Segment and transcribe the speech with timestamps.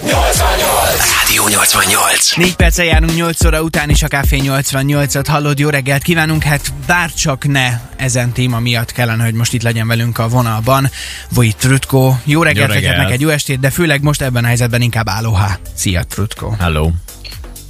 [0.00, 2.36] Rádió 88.
[2.36, 6.72] 4 perccel járunk 8 óra után is a Café 88-at hallod, jó reggelt kívánunk, hát
[6.86, 10.90] bárcsak ne ezen téma miatt kellene, hogy most itt legyen velünk a vonalban.
[11.30, 12.96] Vojt Trutko, jó reggelt, Jó reggelt.
[12.96, 15.50] neked jó estét, de főleg most ebben a helyzetben inkább aloha.
[15.74, 16.50] Szia Trutko.
[16.58, 16.90] Hello.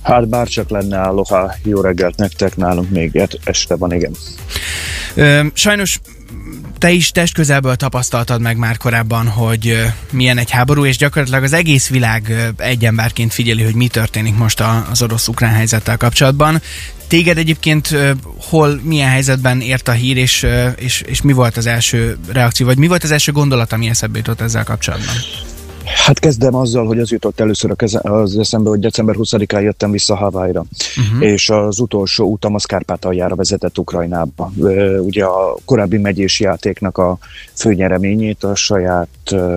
[0.02, 4.12] Hát bárcsak lenne aloha, jó reggelt nektek, nálunk még este van, igen.
[5.14, 5.98] Ö, sajnos
[6.82, 11.88] te is testközelből tapasztaltad meg már korábban, hogy milyen egy háború, és gyakorlatilag az egész
[11.88, 16.62] világ egy emberként figyeli, hogy mi történik most az orosz-ukrán helyzettel kapcsolatban.
[17.06, 17.96] Téged egyébként
[18.37, 22.78] hol, milyen helyzetben ért a hír, és, és, és mi volt az első reakció, vagy
[22.78, 25.14] mi volt az első gondolat, ami eszedbe jutott ezzel kapcsolatban?
[25.84, 29.90] Hát kezdem azzal, hogy az jutott először a keze, az eszembe, hogy december 20-án jöttem
[29.90, 30.64] vissza Hawaii-ra,
[30.96, 31.30] uh-huh.
[31.30, 34.52] és az utolsó utam az Kárpátaljára vezetett Ukrajnába.
[34.98, 37.18] Ugye a korábbi megyés játéknak a
[37.54, 39.09] főnyereményét a saját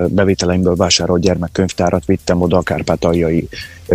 [0.07, 3.47] bevételeimből vásárolt gyermekkönyvtárat vittem oda a kárpátaljai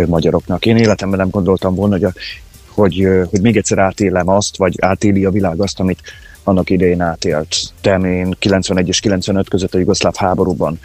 [0.05, 0.65] magyaroknak.
[0.65, 2.13] Én életemben nem gondoltam volna, hogy, a,
[2.67, 6.01] hogy, hogy még egyszer átélem azt, vagy átéli a világ azt, amit
[6.43, 7.55] annak idején átélt.
[7.81, 10.79] Tem én 91 és 95 között a jugoszláv háborúban.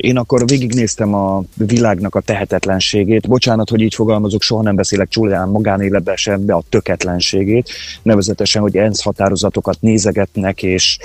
[0.00, 3.28] Én akkor végignéztem a világnak a tehetetlenségét.
[3.28, 7.70] Bocsánat, hogy így fogalmazok, soha nem beszélek csúlyán magánéletben sem, de a töketlenségét.
[8.02, 10.98] Nevezetesen, hogy ENSZ határozatokat nézegetnek, és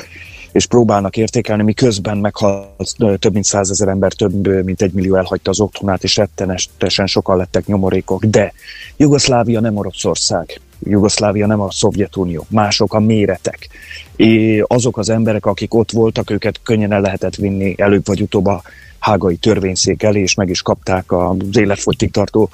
[0.52, 5.50] és próbálnak értékelni, miközben meghalt ö, több mint százezer ember, több mint egy millió elhagyta
[5.50, 8.26] az otthonát, és rettenetesen sokan lettek nyomorékok.
[8.26, 8.54] De
[8.98, 10.60] Jugoszlávia nem Oroszország.
[10.84, 13.68] Jugoszlávia nem a Szovjetunió, mások a méretek.
[14.16, 18.46] É, azok az emberek, akik ott voltak, őket könnyen el lehetett vinni előbb vagy utóbb
[18.46, 18.62] a
[19.00, 22.50] hágai törvényszék elé, és meg is kapták az életfogytig tartó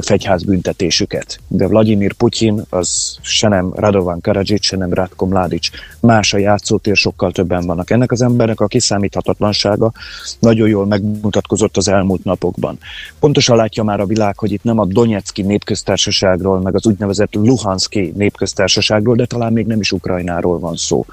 [0.00, 1.38] fegyház büntetésüket.
[1.48, 5.68] De Vladimir Putyin az se nem Radovan Karadzsics, se nem Ratko Mladic.
[6.00, 7.90] Más a játszótér, sokkal többen vannak.
[7.90, 9.92] Ennek az embernek a kiszámíthatatlansága
[10.38, 12.78] nagyon jól megmutatkozott az elmúlt napokban.
[13.20, 18.12] Pontosan látja már a világ, hogy itt nem a Donetszki népköztársaságról, meg az úgynevezett Luhanszki
[18.16, 21.06] népköztársaságról, de talán még nem is Ukrajnáról van szó.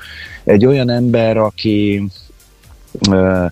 [0.43, 2.07] Egy olyan ember, aki
[3.09, 3.45] ö,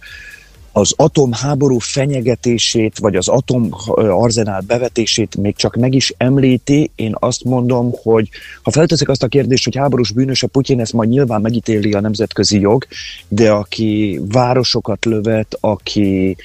[0.77, 7.15] az atomháború fenyegetését, vagy az atom ö, arzenál bevetését még csak meg is említi, én
[7.19, 8.29] azt mondom, hogy
[8.63, 11.99] ha felteszik azt a kérdést, hogy háborús bűnös a Putyin, ezt majd nyilván megítéli a
[11.99, 12.85] nemzetközi jog,
[13.27, 16.38] de aki városokat lövet, aki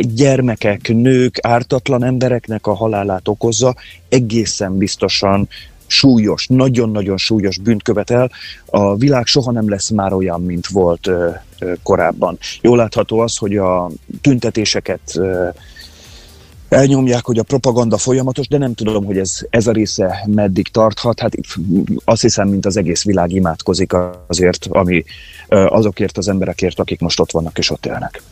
[0.00, 3.74] gyermekek, nők, ártatlan embereknek a halálát okozza,
[4.08, 5.48] egészen biztosan
[5.90, 8.30] súlyos, nagyon-nagyon súlyos bűnt követel.
[8.66, 11.28] A világ soha nem lesz már olyan, mint volt ö,
[11.58, 12.38] ö, korábban.
[12.60, 13.90] Jól látható az, hogy a
[14.20, 15.48] tüntetéseket ö,
[16.68, 21.20] elnyomják, hogy a propaganda folyamatos, de nem tudom, hogy ez, ez a része meddig tarthat.
[21.20, 21.34] Hát
[22.04, 23.92] azt hiszem, mint az egész világ imádkozik
[24.26, 25.04] azért, ami
[25.48, 28.22] azokért az emberekért, akik most ott vannak és ott élnek.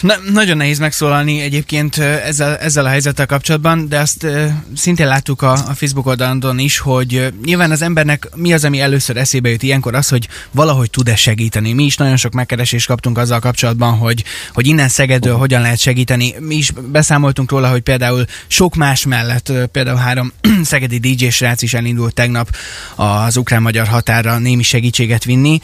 [0.00, 5.42] Na, nagyon nehéz megszólalni egyébként ezzel, ezzel a helyzettel kapcsolatban, de azt ö, szintén láttuk
[5.42, 9.48] a, a Facebook oldalon is, hogy ö, nyilván az embernek mi az, ami először eszébe
[9.48, 11.72] jut ilyenkor az, hogy valahogy tud-e segíteni.
[11.72, 16.34] Mi is nagyon sok megkeresést kaptunk azzal kapcsolatban, hogy, hogy innen Szegedről hogyan lehet segíteni.
[16.38, 20.32] Mi is beszámoltunk róla, hogy például sok más mellett, például három
[20.62, 22.56] szegedi DJ srác is elindult tegnap
[22.94, 25.60] az ukrán-magyar határra némi segítséget vinni,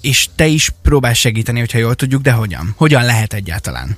[0.00, 2.74] és te is próbálsz segíteni, hogyha jól tudjuk, de hogyan?
[2.76, 3.96] Hogyan lehet egyáltalán?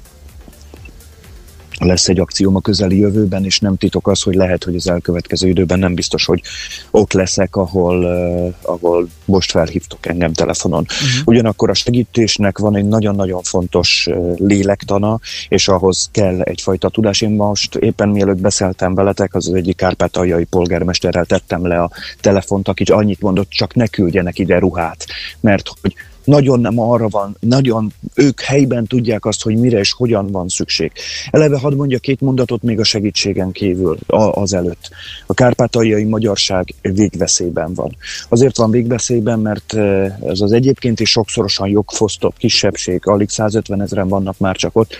[1.78, 5.48] lesz egy akcióm a közeli jövőben, és nem titok az, hogy lehet, hogy az elkövetkező
[5.48, 6.42] időben nem biztos, hogy
[6.90, 10.86] ott leszek, ahol, uh, ahol most felhívtok engem telefonon.
[10.88, 11.26] Uh-huh.
[11.26, 17.20] Ugyanakkor a segítésnek van egy nagyon-nagyon fontos uh, lélektana, és ahhoz kell egyfajta tudás.
[17.20, 22.82] Én most éppen mielőtt beszéltem veletek, az egyik kárpátaljai polgármesterrel tettem le a telefont, aki
[22.82, 25.06] annyit mondott, csak ne küldjenek ide ruhát,
[25.40, 25.94] mert hogy
[26.26, 30.92] nagyon nem arra van, nagyon ők helyben tudják azt, hogy mire és hogyan van szükség.
[31.30, 33.98] Eleve hadd mondja két mondatot még a segítségen kívül
[34.30, 34.90] az előtt.
[35.26, 37.96] A kárpátaljai magyarság végveszélyben van.
[38.28, 44.08] Azért van végveszélyben, mert eh, ez az egyébként is sokszorosan jogfosztott kisebbség, alig 150 ezeren
[44.08, 44.96] vannak már csak ott.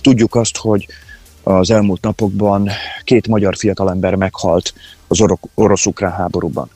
[0.00, 0.86] Tudjuk azt, hogy
[1.42, 2.68] az elmúlt napokban
[3.04, 4.74] két magyar fiatalember meghalt
[5.06, 6.70] az oro- orosz-ukrán háborúban.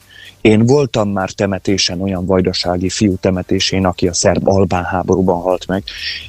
[0.44, 5.82] Én voltam már temetésen, olyan vajdasági fiú temetésén, aki a szerb-albán háborúban halt meg,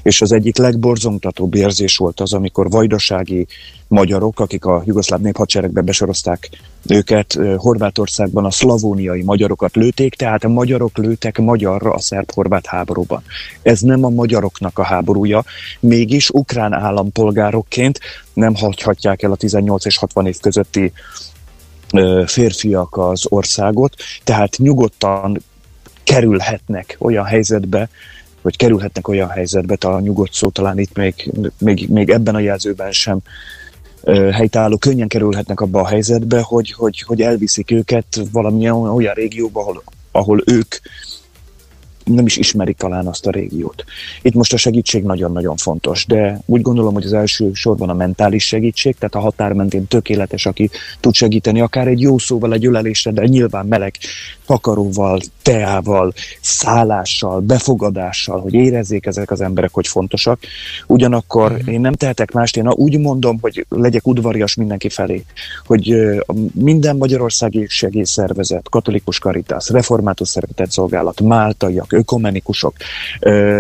[0.04, 3.48] és az egyik legborzongtatóbb érzés volt az, amikor vajdasági
[3.88, 6.50] magyarok, akik a jugoszláv néphadseregbe besorozták
[6.88, 13.24] őket, Horvátországban a szlavóniai magyarokat lőték, tehát a magyarok lőtek magyarra a szerb-horvát háborúban.
[13.62, 15.44] Ez nem a magyaroknak a háborúja,
[15.80, 18.00] mégis ukrán állampolgárokként
[18.34, 20.92] nem hagyhatják el a 18 és 60 év közötti
[22.26, 25.42] férfiak az országot, tehát nyugodtan
[26.04, 27.90] kerülhetnek olyan helyzetbe,
[28.42, 32.92] vagy kerülhetnek olyan helyzetbe, a nyugodt szó talán itt még, még, még ebben a jelzőben
[32.92, 33.20] sem
[34.32, 39.84] helytálló könnyen kerülhetnek abba a helyzetbe, hogy, hogy, hogy elviszik őket valamilyen olyan régióba, ahol,
[40.12, 40.76] ahol ők
[42.06, 43.84] nem is ismerik talán azt a régiót.
[44.22, 48.48] Itt most a segítség nagyon-nagyon fontos, de úgy gondolom, hogy az első sorban a mentális
[48.48, 50.70] segítség, tehát a határ mentén tökéletes, aki
[51.00, 53.96] tud segíteni, akár egy jó szóval, egy ölelésre, de nyilván meleg
[54.46, 60.40] takaróval, teával, szállással, befogadással, hogy érezzék ezek az emberek, hogy fontosak.
[60.88, 61.68] Ugyanakkor mm.
[61.68, 65.24] én nem tehetek mást, én úgy mondom, hogy legyek udvarias mindenki felé,
[65.66, 65.96] hogy
[66.54, 72.74] minden magyarországi segélyszervezet, katolikus karitász, református szeretett szolgálat, máltaiak, ökomenikusok.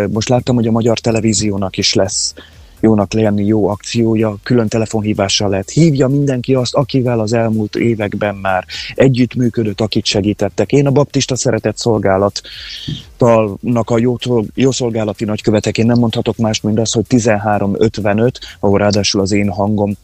[0.10, 2.34] Most láttam, hogy a magyar televíziónak is lesz
[2.80, 5.70] jónak lenni jó akciója, külön telefonhívással lehet.
[5.70, 10.72] Hívja mindenki azt, akivel az elmúlt években már együttműködött, akit segítettek.
[10.72, 14.18] Én a Baptista Szeretett Szolgálattalnak a jó,
[14.54, 19.98] jó szolgálati nagykövetek, nem mondhatok más, mint az, hogy 1355, ahol ráadásul az én hangom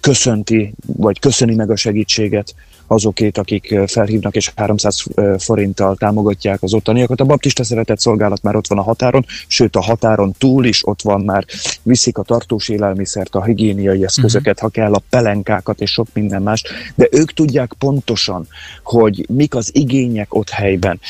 [0.00, 2.54] köszönti, vagy köszöni meg a segítséget
[2.86, 5.04] azokét, akik felhívnak és 300
[5.38, 7.20] forinttal támogatják az ottaniakat.
[7.20, 11.02] A baptista szeretett szolgálat már ott van a határon, sőt a határon túl is ott
[11.02, 11.44] van már,
[11.82, 14.72] viszik a tartós élelmiszert, a higiéniai eszközöket, uh-huh.
[14.72, 16.62] ha kell, a pelenkákat és sok minden más,
[16.94, 18.46] de ők tudják pontosan,
[18.82, 21.00] hogy mik az igények ott helyben.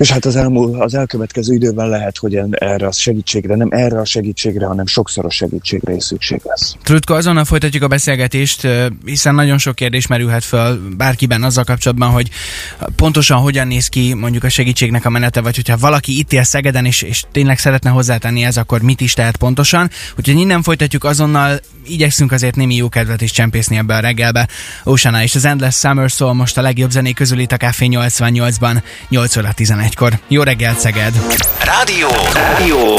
[0.00, 4.04] És hát az, elmúl, az elkövetkező időben lehet, hogy erre a segítségre, nem erre a
[4.04, 6.76] segítségre, hanem sokszoros segítségre is szükség lesz.
[6.82, 8.68] Trutko, azonnal folytatjuk a beszélgetést,
[9.04, 12.28] hiszen nagyon sok kérdés merülhet föl bárkiben azzal kapcsolatban, hogy
[12.96, 16.84] pontosan hogyan néz ki mondjuk a segítségnek a menete, vagy hogyha valaki itt él Szegeden,
[16.84, 19.90] és, és tényleg szeretne hozzátenni ez, akkor mit is tehet pontosan.
[20.18, 24.48] Úgyhogy innen folytatjuk azonnal, igyekszünk azért némi jó kedvet is csempészni ebbe a reggelbe.
[24.84, 28.82] Oceana és az Endless Summer Soul most a legjobb zenék közül itt a Café 88-ban,
[29.08, 30.18] 8 óra 11 egykor.
[30.28, 31.14] Jó reggelt, Szeged!
[31.64, 32.08] Rádió!
[32.34, 32.96] Rádió!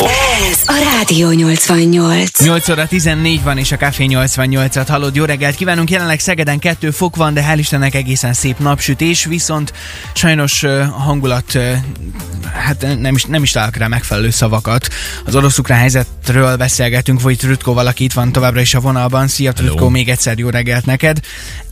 [0.49, 2.43] Ez a Rádió 88.
[2.43, 5.15] 8 óra 14 van, és a Café 88-at hallod.
[5.15, 5.89] Jó reggelt kívánunk!
[5.89, 9.73] Jelenleg Szegeden kettő fok van, de hál' Istennek egészen szép napsütés, viszont
[10.13, 11.57] sajnos a hangulat,
[12.53, 14.88] hát nem is, nem is találok rá megfelelő szavakat.
[15.25, 15.57] Az orosz
[16.21, 19.27] helyzetről beszélgetünk, vagy Trutko valaki itt van továbbra is a vonalban.
[19.27, 21.19] Szia Trutko, még egyszer jó reggelt neked.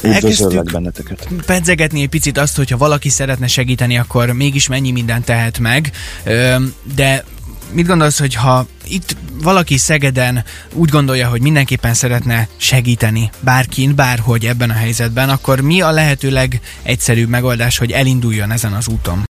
[0.04, 1.28] Üdvözöllek benneteket.
[1.46, 5.92] Pedzegetni egy picit azt, hogyha valaki szeretne segíteni, akkor mégis mennyi mindent tehet meg,
[6.96, 7.24] de
[7.72, 10.44] mit gondolsz, hogy ha itt valaki Szegeden
[10.74, 16.60] úgy gondolja, hogy mindenképpen szeretne segíteni bárkin, bárhogy ebben a helyzetben, akkor mi a lehetőleg
[16.84, 19.24] egyszerűbb megoldás, hogy elinduljon ezen az úton?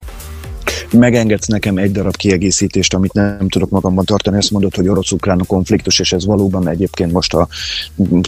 [0.91, 6.00] Megengedsz nekem egy darab kiegészítést, amit nem tudok magamban tartani, ezt mondod, hogy orosz-ukrán konfliktus,
[6.00, 7.47] és ez valóban egyébként most a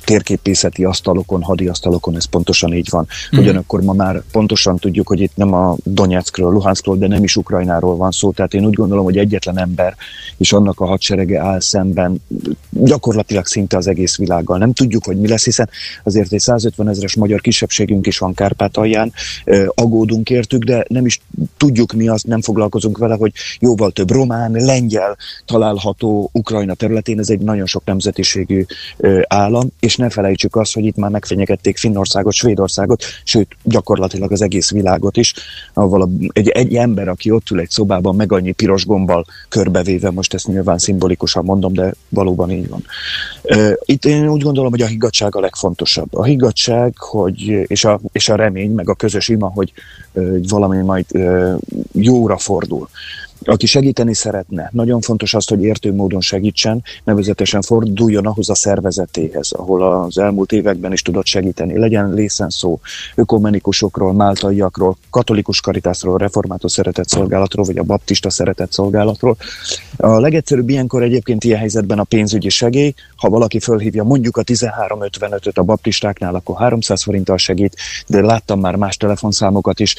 [0.05, 3.07] térképészeti asztalokon, hadiasztalokon ez pontosan így van.
[3.35, 3.39] Mm.
[3.39, 7.95] Ugyanakkor ma már pontosan tudjuk, hogy itt nem a Donetskről, Luhanskról, de nem is Ukrajnáról
[7.95, 9.95] van szó, tehát én úgy gondolom, hogy egyetlen ember
[10.37, 12.21] és annak a hadserege áll szemben
[12.69, 14.57] gyakorlatilag szinte az egész világgal.
[14.57, 15.69] Nem tudjuk, hogy mi lesz, hiszen
[16.03, 19.13] azért egy 150 ezeres magyar kisebbségünk is van Kárpátalján,
[19.67, 21.21] agódunk értük, de nem is
[21.57, 27.29] tudjuk mi az, nem foglalkozunk vele, hogy jóval több román, lengyel található Ukrajna területén, ez
[27.29, 28.65] egy nagyon sok nemzetiségű
[29.27, 34.71] állam, és ne felejtsük azt, hogy itt már megfenyegették Finnországot, Svédországot, sőt, gyakorlatilag az egész
[34.71, 35.33] világot is,
[35.73, 40.33] ahol egy, egy ember, aki ott ül egy szobában, meg annyi piros gombbal körbevéve, most
[40.33, 42.83] ezt nyilván szimbolikusan mondom, de valóban így van.
[43.85, 46.15] Itt én úgy gondolom, hogy a higgadság a legfontosabb.
[46.15, 49.71] A higgadság, hogy, és, a, és a remény, meg a közös ima, hogy
[50.47, 51.05] valami majd
[51.93, 52.87] jóra fordul
[53.45, 59.51] aki segíteni szeretne, nagyon fontos az, hogy értő módon segítsen, nevezetesen forduljon ahhoz a szervezetéhez,
[59.51, 61.77] ahol az elmúlt években is tudott segíteni.
[61.77, 62.79] Legyen lészen szó
[63.15, 69.37] ökumenikusokról, máltaiakról, katolikus karitászról, református szeretett szolgálatról, vagy a baptista szeretett szolgálatról.
[69.97, 72.93] A legegyszerűbb ilyenkor egyébként ilyen helyzetben a pénzügyi segély.
[73.15, 77.75] Ha valaki fölhívja mondjuk a 1355-öt a baptistáknál, akkor 300 forinttal segít,
[78.07, 79.95] de láttam már más telefonszámokat is.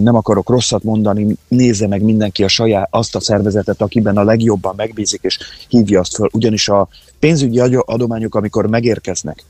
[0.00, 4.24] Nem akarok rosszat mondani, nézze meg mindenki a saját saját azt a szervezetet, akiben a
[4.24, 6.28] legjobban megbízik, és hívja azt föl.
[6.32, 9.44] Ugyanis a pénzügyi adományok, amikor megérkeznek,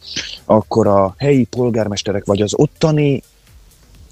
[0.45, 3.23] akkor a helyi polgármesterek vagy az ottani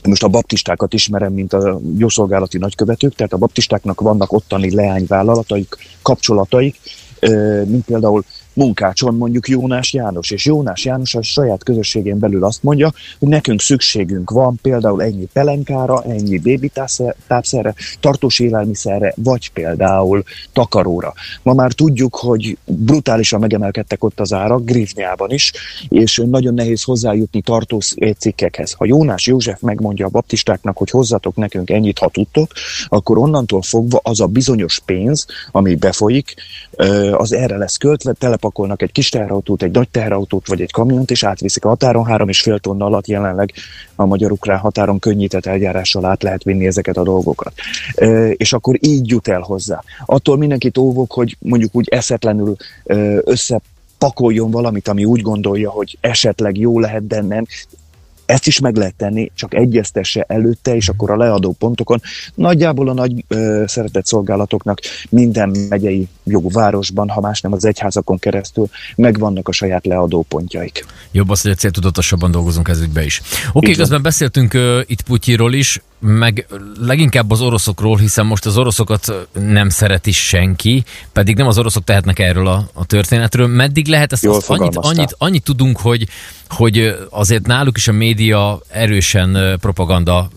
[0.08, 6.80] most a baptistákat ismerem, mint a jószolgálati nagykövetők, tehát a baptistáknak vannak ottani leányvállalataik, kapcsolataik,
[7.66, 12.92] mint például munkácson mondjuk Jónás János, és Jónás János a saját közösségén belül azt mondja,
[13.18, 16.70] hogy nekünk szükségünk van például ennyi pelenkára, ennyi bébi
[17.26, 21.12] tápszerre, tartós élelmiszerre, vagy például takaróra.
[21.42, 25.52] Ma már tudjuk, hogy brutálisan megemelkedtek ott az árak, Grivnyában is,
[25.88, 28.72] és nagyon nehéz hozzájutni tartós cikkekhez.
[28.72, 32.52] Ha Jónás József megmondja a baptistáknak, hogy hozzatok nekünk ennyit, ha tudtok,
[32.88, 36.34] akkor onnantól fogva az a bizonyos pénz, ami befolyik,
[37.12, 38.12] az erre lesz költve,
[38.44, 42.04] telepakolnak egy kis teherautót, egy nagy teherautót vagy egy kamiont, és átviszik a határon.
[42.04, 43.52] Három és fél tonna alatt jelenleg
[43.94, 47.52] a magyar-ukrán határon könnyített eljárással át lehet vinni ezeket a dolgokat.
[48.36, 49.82] És akkor így jut el hozzá.
[50.06, 52.56] Attól mindenkit óvok, hogy mondjuk úgy eszetlenül
[53.24, 53.60] össze
[53.98, 57.46] pakoljon valamit, ami úgy gondolja, hogy esetleg jó lehet, de nem.
[58.26, 62.00] Ezt is meg lehet tenni, csak egyeztesse előtte, és akkor a leadó pontokon
[62.34, 68.68] nagyjából a nagy ö, szeretett szolgálatoknak minden megyei jogvárosban, ha más nem az egyházakon keresztül,
[68.96, 70.86] megvannak a saját leadó pontjaik.
[71.12, 73.20] Jobb az, hogy a céltudatosabban dolgozunk ez ügybe is.
[73.20, 76.46] Oké, okay, közben beszéltünk uh, itt Putyiról is, meg
[76.80, 82.18] leginkább az oroszokról, hiszen most az oroszokat nem szereti senki, pedig nem az oroszok tehetnek
[82.18, 83.46] erről a, a történetről.
[83.46, 84.26] Meddig lehet ezt?
[84.26, 86.08] Azt annyit, annyit, annyit tudunk, hogy
[86.48, 90.28] hogy azért náluk is a média erősen propaganda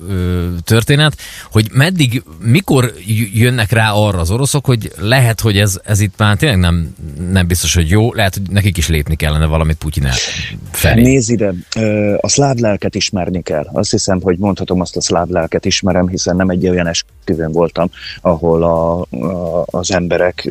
[0.64, 1.18] történet,
[1.52, 2.94] hogy meddig, mikor
[3.34, 6.96] jönnek rá arra az oroszok, hogy lehet, hogy ez, ez itt már tényleg nem,
[7.32, 10.08] nem biztos, hogy jó, lehet, hogy nekik is lépni kellene valamit Putyin
[10.72, 11.02] felé.
[11.02, 11.54] Nézd ide,
[12.18, 13.68] a szláv lelket ismerni kell.
[13.74, 17.90] Azt hiszem, hogy mondhatom azt a szláv lelket ismerem, hiszen nem egy olyan esküvőn voltam,
[18.22, 20.50] ahol a, a, az emberek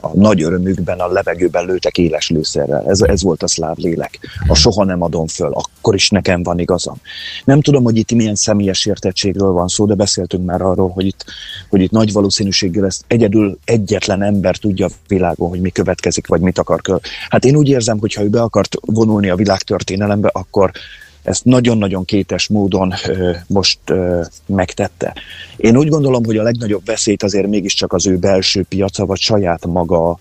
[0.00, 2.84] a nagy örömükben a levegőben lőtek éles lőszerrel.
[2.88, 6.58] Ez, ez volt a szláv lélek a soha nem adom föl, akkor is nekem van
[6.58, 6.96] igazam.
[7.44, 11.24] Nem tudom, hogy itt milyen személyes értettségről van szó, de beszéltünk már arról, hogy itt,
[11.68, 16.40] hogy itt nagy valószínűséggel ezt egyedül egyetlen ember tudja a világon, hogy mi következik, vagy
[16.40, 17.00] mit akar.
[17.28, 20.70] Hát én úgy érzem, hogy ha ő be akart vonulni a világtörténelembe, akkor
[21.26, 22.94] ezt nagyon-nagyon kétes módon
[23.46, 23.78] most
[24.46, 25.14] megtette.
[25.56, 29.66] Én úgy gondolom, hogy a legnagyobb veszélyt azért mégiscsak az ő belső piaca, vagy saját
[29.66, 30.18] maga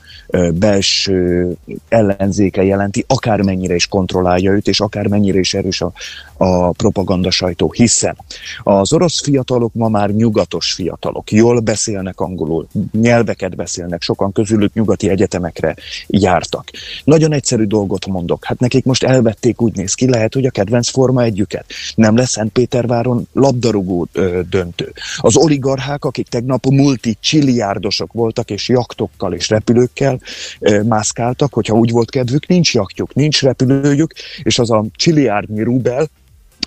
[0.53, 1.51] belső
[1.89, 5.91] ellenzéke jelenti, akármennyire is kontrollálja őt, és akármennyire is erős a,
[6.37, 8.17] a propaganda sajtó, hiszen
[8.63, 15.09] az orosz fiatalok ma már nyugatos fiatalok, jól beszélnek angolul, nyelveket beszélnek, sokan közülük nyugati
[15.09, 15.75] egyetemekre
[16.07, 16.69] jártak.
[17.03, 20.89] Nagyon egyszerű dolgot mondok, hát nekik most elvették, úgy néz ki, lehet, hogy a kedvenc
[20.89, 21.65] forma együket.
[21.95, 24.93] Nem lesz Szentpéterváron labdarúgó ö, döntő.
[25.17, 30.19] Az oligarchák, akik tegnap multi csiliárdosok voltak, és jaktokkal és repülőkkel
[30.59, 34.13] ö, mászkáltak, hogyha úgy volt kedvük, nincs jaktjuk, nincs repülőjük,
[34.43, 36.07] és az a csiliárdnyi rubel,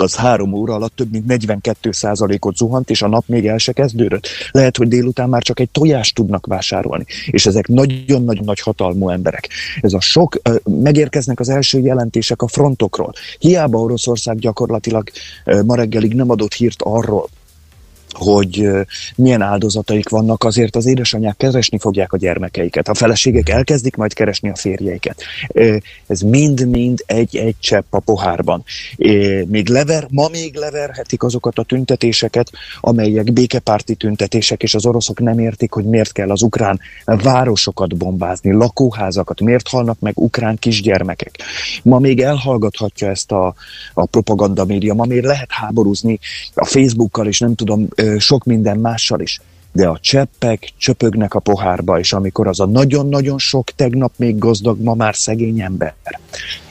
[0.01, 1.91] az három óra alatt több mint 42
[2.41, 4.29] ot zuhant, és a nap még el se kezdődött.
[4.51, 9.49] Lehet, hogy délután már csak egy tojást tudnak vásárolni, és ezek nagyon-nagyon nagy hatalmú emberek.
[9.81, 13.13] Ez a sok, megérkeznek az első jelentések a frontokról.
[13.39, 15.11] Hiába Oroszország gyakorlatilag
[15.65, 17.29] ma reggelig nem adott hírt arról,
[18.19, 18.69] hogy
[19.17, 22.89] milyen áldozataik vannak, azért az édesanyák keresni fogják a gyermekeiket.
[22.89, 25.23] A feleségek elkezdik majd keresni a férjeiket.
[26.07, 28.65] Ez mind-mind egy-egy csepp a pohárban.
[29.47, 35.39] Még lever, ma még leverhetik azokat a tüntetéseket, amelyek békepárti tüntetések, és az oroszok nem
[35.39, 41.39] értik, hogy miért kell az ukrán városokat bombázni, lakóházakat, miért halnak meg ukrán kisgyermekek.
[41.83, 43.55] Ma még elhallgathatja ezt a,
[43.95, 46.19] a propaganda média, ma még lehet háborúzni
[46.55, 49.41] a Facebookkal, és nem tudom, sok minden mással is.
[49.73, 54.81] De a cseppek csöpögnek a pohárba, és amikor az a nagyon-nagyon sok tegnap még gazdag,
[54.81, 55.95] ma már szegény ember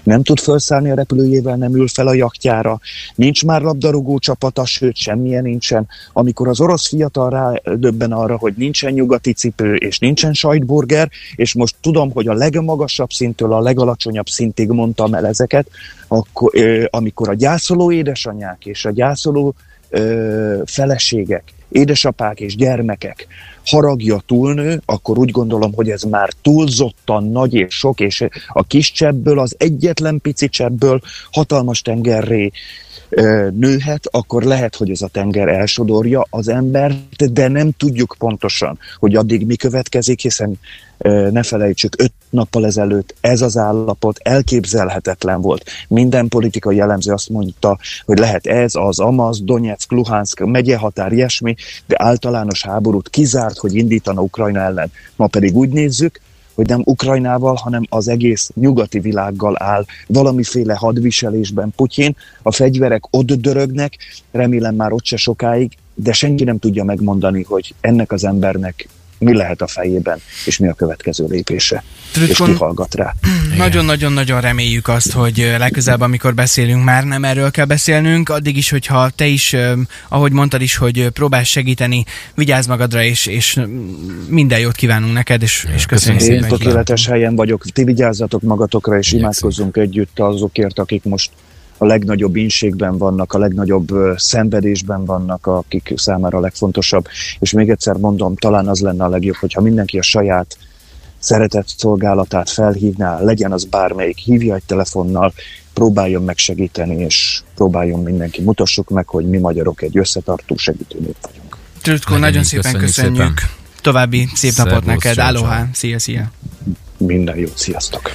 [0.07, 2.79] nem tud felszállni a repülőjével, nem ül fel a jaktjára,
[3.15, 5.87] nincs már labdarúgó csapata, sőt semmilyen nincsen.
[6.13, 11.53] Amikor az orosz fiatal rá döbben arra, hogy nincsen nyugati cipő, és nincsen sajtburger, és
[11.53, 15.67] most tudom, hogy a legmagasabb szintől a legalacsonyabb szintig mondtam el ezeket,
[16.07, 16.51] akkor,
[16.89, 19.55] amikor a gyászoló édesanyák és a gyászoló
[19.89, 23.27] ö, feleségek, édesapák és gyermekek
[23.65, 28.91] haragja túlnő, akkor úgy gondolom, hogy ez már túlzottan nagy és sok, és a kis
[28.91, 31.01] csebből, az egyetlen pici csebből
[31.31, 32.51] hatalmas tengerré
[33.53, 39.15] nőhet, akkor lehet, hogy ez a tenger elsodorja az embert, de nem tudjuk pontosan, hogy
[39.15, 40.59] addig mi következik, hiszen
[41.31, 45.63] ne felejtsük, öt nappal ezelőtt ez az állapot elképzelhetetlen volt.
[45.87, 51.95] Minden politikai jellemző azt mondta, hogy lehet ez, az, amaz, Donetsk, Luhansk, megyehatár, ilyesmi, de
[51.99, 54.91] általános háborút kizárt, hogy indítana Ukrajna ellen.
[55.15, 56.21] Ma pedig úgy nézzük,
[56.53, 62.15] hogy nem Ukrajnával, hanem az egész nyugati világgal áll valamiféle hadviselésben Putyin.
[62.41, 63.97] A fegyverek ott dörögnek,
[64.31, 68.87] remélem már ott se sokáig, de senki nem tudja megmondani, hogy ennek az embernek
[69.19, 71.83] mi lehet a fejében, és mi a következő lépése.
[72.11, 73.13] Trütkon, és ki hallgat rá.
[73.57, 79.09] Nagyon-nagyon-nagyon reméljük azt, hogy legközelebb, amikor beszélünk, már nem erről kell beszélnünk, addig is, hogyha
[79.09, 79.55] te is,
[80.09, 82.05] ahogy mondtad is, hogy próbálsz segíteni,
[82.35, 83.59] vigyázz magadra, és, és
[84.29, 86.43] minden jót kívánunk neked, és, és köszönjük szépen.
[86.43, 91.29] Én tökéletes helyen vagyok, ti vigyázzatok magatokra, és imádkozzunk együtt azokért, akik most
[91.77, 97.07] a legnagyobb inségben vannak, a legnagyobb szenvedésben vannak, akik számára a legfontosabb.
[97.39, 100.57] És még egyszer mondom, talán az lenne a legjobb, hogyha mindenki a saját
[101.19, 105.33] szeretett szolgálatát felhívná, legyen az bármelyik, hívja egy telefonnal,
[105.73, 108.41] próbáljon megsegíteni, és próbáljon mindenki.
[108.41, 111.57] Mutassuk meg, hogy mi magyarok egy összetartó segítő nép vagyunk.
[111.81, 113.15] Trütkó, nagyon szépen köszönjük.
[113.15, 113.33] Szépen.
[113.81, 115.17] További szép Szervusz, napot neked.
[115.17, 115.65] Aloha.
[115.73, 116.31] Szia, szia.
[116.97, 118.11] Minden jót, sziasztok.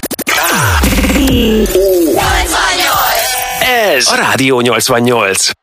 [3.82, 5.61] Ez a Rádió 88.